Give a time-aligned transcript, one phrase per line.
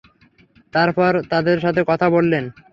[0.73, 2.43] তারপর তাদের সাথে কথা বললেন।